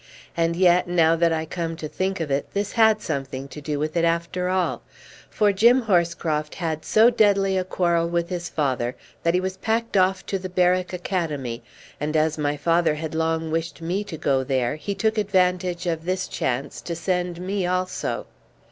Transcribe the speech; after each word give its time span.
And 0.35 0.55
yet, 0.55 0.87
now 0.87 1.15
that 1.15 1.31
I 1.31 1.45
come 1.45 1.75
to 1.75 1.87
think 1.87 2.19
of 2.19 2.31
it, 2.31 2.53
this 2.55 2.71
had 2.71 3.03
something 3.03 3.47
to 3.49 3.61
do 3.61 3.77
with 3.77 3.95
it 3.95 4.03
after 4.03 4.49
all; 4.49 4.81
for 5.29 5.53
Jim 5.53 5.83
Horscroft 5.83 6.55
had 6.55 6.83
so 6.83 7.11
deadly 7.11 7.55
a 7.55 7.63
quarrel 7.63 8.09
with 8.09 8.29
his 8.29 8.49
father, 8.49 8.95
that 9.21 9.35
he 9.35 9.39
was 9.39 9.57
packed 9.57 9.95
off 9.95 10.25
to 10.25 10.39
the 10.39 10.49
Berwick 10.49 10.91
Academy, 10.91 11.61
and 11.99 12.17
as 12.17 12.35
my 12.35 12.57
father 12.57 12.95
had 12.95 13.13
long 13.13 13.51
wished 13.51 13.79
me 13.79 14.03
to 14.05 14.17
go 14.17 14.43
there, 14.43 14.75
he 14.75 14.95
took 14.95 15.19
advantage 15.19 15.85
of 15.85 16.03
this 16.05 16.27
chance 16.27 16.81
to 16.81 16.95
send 16.95 17.39
me 17.39 17.67
also. 17.67 18.25